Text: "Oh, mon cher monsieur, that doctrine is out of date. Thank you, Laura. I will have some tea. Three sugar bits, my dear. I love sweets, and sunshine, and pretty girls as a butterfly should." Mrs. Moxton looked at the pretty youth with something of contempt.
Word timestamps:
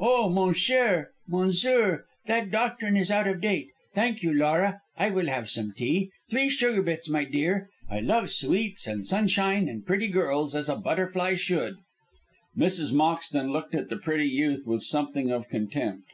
"Oh, 0.00 0.28
mon 0.28 0.52
cher 0.52 1.12
monsieur, 1.28 2.04
that 2.26 2.50
doctrine 2.50 2.96
is 2.96 3.08
out 3.08 3.28
of 3.28 3.40
date. 3.40 3.68
Thank 3.94 4.20
you, 4.20 4.34
Laura. 4.34 4.80
I 4.96 5.10
will 5.12 5.26
have 5.28 5.48
some 5.48 5.70
tea. 5.70 6.10
Three 6.28 6.48
sugar 6.48 6.82
bits, 6.82 7.08
my 7.08 7.22
dear. 7.22 7.70
I 7.88 8.00
love 8.00 8.32
sweets, 8.32 8.88
and 8.88 9.06
sunshine, 9.06 9.68
and 9.68 9.86
pretty 9.86 10.08
girls 10.08 10.56
as 10.56 10.68
a 10.68 10.74
butterfly 10.74 11.34
should." 11.34 11.76
Mrs. 12.58 12.92
Moxton 12.92 13.52
looked 13.52 13.76
at 13.76 13.90
the 13.90 13.96
pretty 13.96 14.26
youth 14.26 14.66
with 14.66 14.82
something 14.82 15.30
of 15.30 15.48
contempt. 15.48 16.08